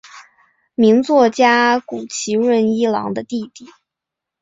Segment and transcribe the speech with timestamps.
[0.73, 3.67] 名作家谷崎润一郎的弟弟。